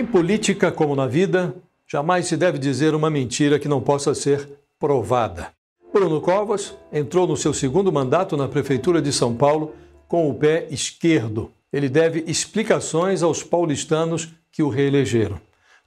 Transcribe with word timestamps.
Em 0.00 0.06
política, 0.06 0.72
como 0.72 0.96
na 0.96 1.06
vida, 1.06 1.54
jamais 1.86 2.24
se 2.26 2.34
deve 2.34 2.58
dizer 2.58 2.94
uma 2.94 3.10
mentira 3.10 3.58
que 3.58 3.68
não 3.68 3.82
possa 3.82 4.14
ser 4.14 4.48
provada. 4.78 5.48
Bruno 5.92 6.22
Covas 6.22 6.74
entrou 6.90 7.26
no 7.26 7.36
seu 7.36 7.52
segundo 7.52 7.92
mandato 7.92 8.34
na 8.34 8.48
Prefeitura 8.48 9.02
de 9.02 9.12
São 9.12 9.36
Paulo 9.36 9.74
com 10.08 10.30
o 10.30 10.34
pé 10.34 10.66
esquerdo. 10.70 11.50
Ele 11.70 11.86
deve 11.86 12.24
explicações 12.26 13.22
aos 13.22 13.42
paulistanos 13.42 14.30
que 14.50 14.62
o 14.62 14.70
reelegeram. 14.70 15.38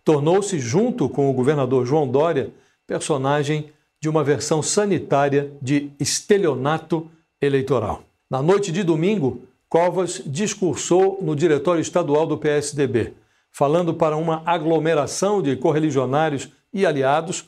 Tornou-se, 0.06 0.60
junto 0.60 1.10
com 1.10 1.28
o 1.28 1.34
governador 1.34 1.84
João 1.84 2.08
Dória, 2.08 2.52
personagem 2.86 3.72
de 4.00 4.08
uma 4.08 4.24
versão 4.24 4.62
sanitária 4.62 5.52
de 5.60 5.90
estelionato 6.00 7.10
eleitoral. 7.42 8.04
Na 8.30 8.44
noite 8.44 8.72
de 8.72 8.84
domingo, 8.84 9.42
Covas 9.68 10.22
discursou 10.24 11.18
no 11.20 11.36
Diretório 11.36 11.82
Estadual 11.82 12.28
do 12.28 12.38
PSDB 12.38 13.14
falando 13.54 13.94
para 13.94 14.18
uma 14.18 14.42
aglomeração 14.46 15.42
de 15.42 15.56
correligionários 15.56 16.50
e 16.74 16.86
aliados, 16.86 17.46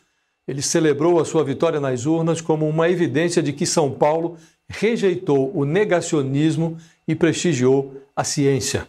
ele 0.48 0.62
celebrou 0.62 1.20
a 1.20 1.26
sua 1.26 1.44
vitória 1.44 1.80
nas 1.80 2.06
urnas 2.06 2.40
como 2.40 2.70
uma 2.70 2.88
evidência 2.88 3.42
de 3.42 3.52
que 3.52 3.66
São 3.66 3.92
Paulo 3.92 4.38
rejeitou 4.70 5.52
o 5.56 5.66
negacionismo 5.66 6.78
e 7.08 7.16
prestigiou 7.16 7.96
a 8.16 8.24
ciência. 8.24 8.88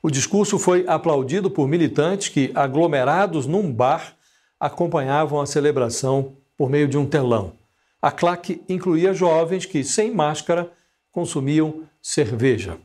O 0.00 0.10
discurso 0.10 0.58
foi 0.58 0.84
aplaudido 0.86 1.50
por 1.50 1.66
militantes 1.66 2.28
que, 2.28 2.52
aglomerados 2.54 3.46
num 3.46 3.72
bar, 3.72 4.14
acompanhavam 4.60 5.40
a 5.40 5.46
celebração 5.46 6.36
por 6.56 6.70
meio 6.70 6.86
de 6.86 6.96
um 6.96 7.04
telão. 7.04 7.52
A 8.00 8.12
claque 8.12 8.62
incluía 8.68 9.12
jovens 9.12 9.66
que, 9.66 9.82
sem 9.82 10.14
máscara, 10.14 10.70
consumiam 11.10 11.82
cerveja. 12.00 12.78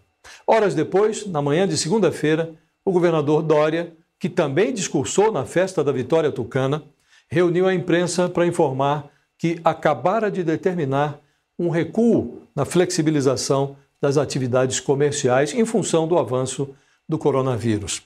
Horas 0.47 0.73
depois, 0.73 1.27
na 1.27 1.41
manhã 1.41 1.67
de 1.67 1.77
segunda-feira, 1.77 2.55
o 2.83 2.91
governador 2.91 3.41
Dória, 3.41 3.93
que 4.19 4.29
também 4.29 4.73
discursou 4.73 5.31
na 5.31 5.45
festa 5.45 5.83
da 5.83 5.91
Vitória 5.91 6.31
Tucana, 6.31 6.83
reuniu 7.29 7.67
a 7.67 7.73
imprensa 7.73 8.27
para 8.27 8.45
informar 8.45 9.09
que 9.37 9.59
acabara 9.63 10.29
de 10.29 10.43
determinar 10.43 11.19
um 11.57 11.69
recuo 11.69 12.41
na 12.55 12.65
flexibilização 12.65 13.77
das 14.01 14.17
atividades 14.17 14.79
comerciais 14.79 15.53
em 15.53 15.65
função 15.65 16.07
do 16.07 16.17
avanço 16.17 16.75
do 17.07 17.17
coronavírus. 17.17 18.01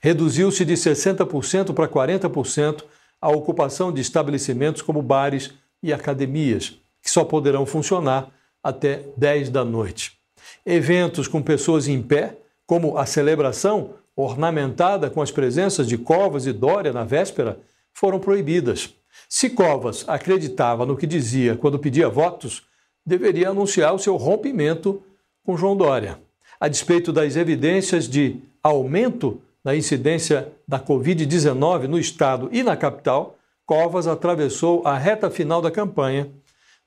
Reduziu-se 0.00 0.64
de 0.64 0.74
60% 0.74 1.72
para 1.72 1.88
40% 1.88 2.82
a 3.20 3.28
ocupação 3.28 3.92
de 3.92 4.00
estabelecimentos 4.00 4.82
como 4.82 5.02
bares 5.02 5.52
e 5.82 5.92
academias, 5.92 6.74
que 7.02 7.10
só 7.10 7.24
poderão 7.24 7.64
funcionar 7.64 8.30
até 8.62 9.04
10 9.16 9.50
da 9.50 9.64
noite. 9.64 10.18
Eventos 10.64 11.28
com 11.28 11.40
pessoas 11.40 11.88
em 11.88 12.02
pé, 12.02 12.36
como 12.66 12.98
a 12.98 13.06
celebração 13.06 13.94
ornamentada 14.16 15.10
com 15.10 15.20
as 15.20 15.30
presenças 15.30 15.86
de 15.86 15.98
Covas 15.98 16.46
e 16.46 16.52
Dória 16.52 16.92
na 16.92 17.04
véspera, 17.04 17.60
foram 17.92 18.18
proibidas. 18.18 18.94
Se 19.28 19.50
Covas 19.50 20.04
acreditava 20.08 20.86
no 20.86 20.96
que 20.96 21.06
dizia 21.06 21.54
quando 21.54 21.78
pedia 21.78 22.08
votos, 22.08 22.62
deveria 23.04 23.50
anunciar 23.50 23.94
o 23.94 23.98
seu 23.98 24.16
rompimento 24.16 25.02
com 25.44 25.56
João 25.56 25.76
Dória. 25.76 26.18
A 26.58 26.68
despeito 26.68 27.12
das 27.12 27.36
evidências 27.36 28.08
de 28.08 28.36
aumento 28.62 29.40
da 29.62 29.76
incidência 29.76 30.52
da 30.66 30.80
Covid-19 30.80 31.86
no 31.86 31.98
estado 31.98 32.48
e 32.52 32.62
na 32.62 32.76
capital, 32.76 33.36
Covas 33.66 34.06
atravessou 34.06 34.82
a 34.86 34.96
reta 34.96 35.28
final 35.28 35.60
da 35.60 35.70
campanha, 35.70 36.30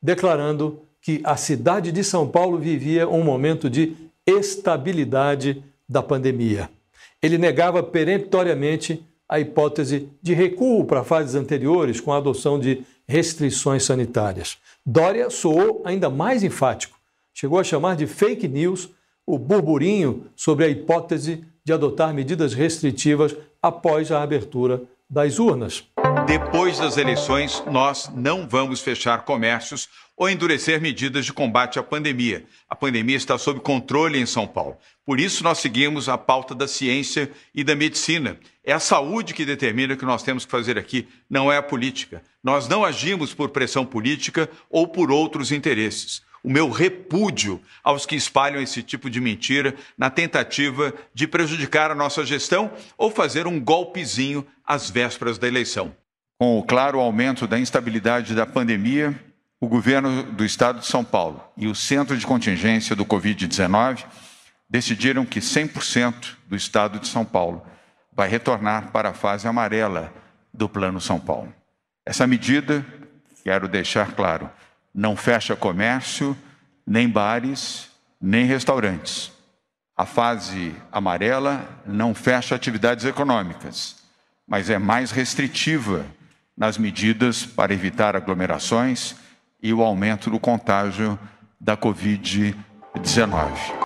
declarando 0.02 0.82
que 1.02 1.22
a 1.24 1.36
cidade 1.36 1.92
de 1.92 2.04
São 2.04 2.28
Paulo 2.28 2.58
vivia 2.58 3.08
um 3.08 3.24
momento 3.24 3.70
de 3.70 3.96
estabilidade 4.26 5.64
da 5.88 6.02
pandemia. 6.02 6.70
Ele 7.22 7.38
negava 7.38 7.84
peremptoriamente 7.84 9.06
a 9.28 9.40
hipótese 9.40 10.10
de 10.22 10.34
recuo 10.34 10.86
para 10.86 11.04
fases 11.04 11.36
anteriores 11.36 12.00
com 12.00 12.12
a 12.12 12.18
adoção 12.18 12.60
de 12.60 12.84
restrições 13.08 13.84
sanitárias. 13.84 14.58
Dória 14.86 15.30
soou 15.30 15.82
ainda 15.86 16.10
mais 16.10 16.44
enfático. 16.44 16.98
Chegou 17.34 17.60
a 17.60 17.64
chamar 17.64 17.96
de 17.96 18.08
fake 18.08 18.48
news 18.48 18.90
o 19.26 19.38
burburinho 19.38 20.26
sobre 20.36 20.66
a 20.66 20.68
hipótese 20.68 21.44
de 21.64 21.72
adotar 21.72 22.14
medidas 22.14 22.54
restritivas 22.54 23.36
após 23.62 24.12
a 24.12 24.24
abertura 24.24 24.82
das 25.08 25.38
urnas. 25.38 25.84
Depois 26.26 26.80
das 26.80 26.98
eleições, 26.98 27.64
nós 27.72 28.12
não 28.16 28.48
vamos 28.48 28.82
fechar 28.82 29.24
comércios 29.24 29.90
ou 30.16 30.30
endurecer 30.30 30.82
medidas 30.82 31.26
de 31.26 31.34
combate 31.34 31.80
à 31.80 31.84
pandemia. 31.84 32.46
A 32.70 32.76
pandemia 32.76 33.16
está 33.16 33.38
sob 33.38 33.60
controle 33.60 34.20
em 34.20 34.26
São 34.26 34.46
Paulo. 34.46 34.78
Por 35.06 35.20
isso, 35.20 35.44
nós 35.44 35.60
seguimos 35.60 36.10
a 36.10 36.18
pauta 36.18 36.54
da 36.54 36.68
ciência 36.68 37.32
e 37.56 37.64
da 37.64 37.76
medicina. 37.76 38.38
É 38.64 38.74
a 38.74 38.80
saúde 38.80 39.34
que 39.34 39.46
determina 39.46 39.94
o 39.94 39.98
que 39.98 40.06
nós 40.06 40.22
temos 40.22 40.46
que 40.46 40.52
fazer 40.52 40.78
aqui, 40.78 41.08
não 41.30 41.52
é 41.52 41.58
a 41.58 41.64
política. 41.64 42.22
Nós 42.44 42.68
não 42.68 42.84
agimos 42.86 43.34
por 43.34 43.50
pressão 43.50 43.86
política 43.86 44.50
ou 44.70 44.88
por 44.88 45.12
outros 45.12 45.52
interesses 45.52 46.22
o 46.44 46.50
meu 46.50 46.70
repúdio 46.70 47.62
aos 47.84 48.06
que 48.06 48.16
espalham 48.16 48.62
esse 48.62 48.82
tipo 48.82 49.10
de 49.10 49.20
mentira 49.20 49.76
na 49.98 50.10
tentativa 50.10 50.94
de 51.14 51.28
prejudicar 51.28 51.92
a 51.92 51.96
nossa 51.96 52.26
gestão 52.26 52.72
ou 52.98 53.12
fazer 53.12 53.48
um 53.48 53.60
golpezinho 53.60 54.46
às 54.66 54.90
vésperas 54.90 55.38
da 55.38 55.48
eleição. 55.48 55.94
Com 56.40 56.58
o 56.58 56.64
claro 56.64 57.02
aumento 57.02 57.46
da 57.46 57.60
instabilidade 57.60 58.34
da 58.34 58.46
pandemia, 58.46 59.14
o 59.60 59.68
governo 59.68 60.24
do 60.24 60.46
estado 60.46 60.80
de 60.80 60.86
São 60.86 61.04
Paulo 61.04 61.44
e 61.58 61.68
o 61.68 61.76
centro 61.76 62.18
de 62.18 62.26
contingência 62.26 62.96
do 62.96 63.06
Covid-19 63.06 64.06
decidiram 64.70 65.26
que 65.26 65.42
100% 65.42 66.38
do 66.48 66.56
estado 66.56 66.98
de 66.98 67.10
São 67.10 67.26
Paulo 67.26 67.62
vai 68.14 68.30
retornar 68.30 68.90
para 68.94 69.10
a 69.10 69.14
fase 69.14 69.50
amarela 69.50 70.14
do 70.54 70.70
Plano 70.70 71.02
São 71.02 71.20
Paulo. 71.20 71.54
Essa 72.06 72.26
medida, 72.26 72.86
quero 73.44 73.68
deixar 73.68 74.14
claro, 74.14 74.50
não 74.96 75.18
fecha 75.18 75.58
comércio, 75.58 76.38
nem 76.88 77.10
bares, 77.10 77.90
nem 78.22 78.46
restaurantes. 78.46 79.30
A 79.94 80.06
fase 80.06 80.74
amarela 80.90 81.68
não 81.86 82.16
fecha 82.16 82.56
atividades 82.56 83.04
econômicas, 83.04 83.98
mas 84.48 84.70
é 84.70 84.80
mais 84.80 85.12
restritiva 85.12 86.06
nas 86.60 86.78
medidas 86.78 87.46
para 87.46 87.74
evitar 87.74 88.18
aglomerações 88.18 89.16
e 89.64 89.74
o 89.74 89.82
aumento 89.82 90.30
do 90.30 90.38
contágio 90.38 91.18
da 91.60 91.78
Covid-19. 91.78 92.54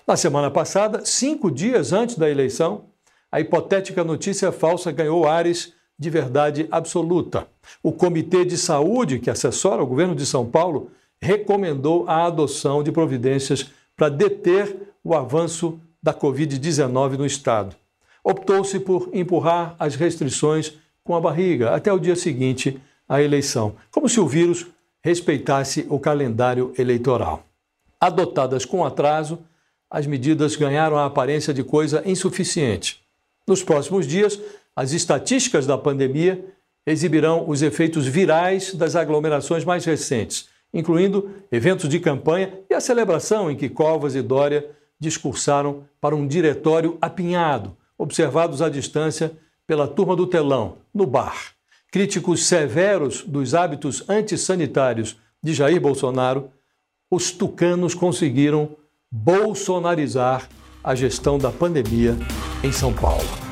Na 0.04 0.16
semana 0.16 0.50
passada, 0.50 1.04
cinco 1.04 1.52
dias 1.52 1.92
antes 1.92 2.18
da 2.18 2.28
eleição, 2.28 2.86
a 3.30 3.40
hipotética 3.40 4.02
notícia 4.02 4.50
falsa 4.50 4.90
ganhou 4.90 5.26
ares 5.26 5.72
de 5.96 6.10
verdade 6.10 6.66
absoluta. 6.68 7.46
O 7.80 7.92
Comitê 7.92 8.44
de 8.44 8.58
Saúde, 8.58 9.20
que 9.20 9.30
assessora 9.30 9.82
o 9.82 9.86
governo 9.86 10.16
de 10.16 10.26
São 10.26 10.44
Paulo, 10.44 10.90
recomendou 11.22 12.04
a 12.08 12.26
adoção 12.26 12.82
de 12.82 12.90
providências 12.90 13.70
para 13.96 14.08
deter 14.08 14.94
o 15.04 15.14
avanço 15.14 15.80
da 16.02 16.12
Covid-19 16.12 17.16
no 17.16 17.24
estado. 17.24 17.76
Optou-se 18.22 18.80
por 18.80 19.10
empurrar 19.12 19.76
as 19.78 19.94
restrições 19.94 20.74
com 21.04 21.14
a 21.14 21.20
barriga 21.20 21.74
até 21.74 21.92
o 21.92 21.98
dia 21.98 22.16
seguinte 22.16 22.80
à 23.06 23.22
eleição, 23.22 23.76
como 23.90 24.08
se 24.08 24.18
o 24.18 24.26
vírus 24.26 24.66
respeitasse 25.02 25.86
o 25.90 25.98
calendário 25.98 26.72
eleitoral. 26.78 27.44
Adotadas 28.00 28.64
com 28.64 28.82
atraso, 28.82 29.38
as 29.90 30.06
medidas 30.06 30.56
ganharam 30.56 30.96
a 30.96 31.04
aparência 31.04 31.52
de 31.52 31.62
coisa 31.62 32.02
insuficiente. 32.06 33.02
Nos 33.46 33.62
próximos 33.62 34.06
dias, 34.06 34.40
as 34.74 34.92
estatísticas 34.92 35.66
da 35.66 35.76
pandemia 35.76 36.42
exibirão 36.86 37.46
os 37.46 37.60
efeitos 37.60 38.06
virais 38.06 38.74
das 38.74 38.96
aglomerações 38.96 39.62
mais 39.62 39.84
recentes, 39.84 40.48
incluindo 40.72 41.30
eventos 41.52 41.86
de 41.86 42.00
campanha 42.00 42.60
e 42.68 42.74
a 42.74 42.80
celebração 42.80 43.50
em 43.50 43.56
que 43.56 43.68
Covas 43.68 44.14
e 44.14 44.22
Dória 44.22 44.70
discursaram 44.98 45.84
para 46.00 46.16
um 46.16 46.26
diretório 46.26 46.96
apinhado, 47.00 47.76
observados 47.98 48.62
à 48.62 48.70
distância 48.70 49.32
pela 49.66 49.88
turma 49.88 50.14
do 50.14 50.26
telão, 50.26 50.78
no 50.92 51.06
bar. 51.06 51.52
Críticos 51.90 52.46
severos 52.46 53.22
dos 53.22 53.54
hábitos 53.54 54.08
antissanitários 54.08 55.16
de 55.42 55.52
Jair 55.52 55.80
Bolsonaro, 55.80 56.50
os 57.10 57.30
tucanos 57.30 57.94
conseguiram 57.94 58.76
bolsonarizar 59.10 60.48
a 60.82 60.94
gestão 60.94 61.38
da 61.38 61.52
pandemia 61.52 62.16
em 62.62 62.72
São 62.72 62.92
Paulo. 62.92 63.43